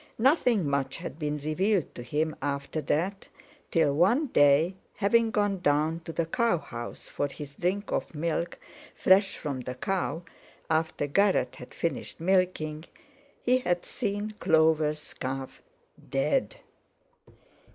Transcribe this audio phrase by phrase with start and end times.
[0.17, 3.27] Nothing much had been revealed to him after that,
[3.69, 8.57] till one day, having gone down to the cow house for his drink of milk
[8.95, 10.23] fresh from the cow,
[10.71, 12.85] after Garratt had finished milking,
[13.43, 15.61] he had seen Clover's calf,
[16.09, 16.55] dead.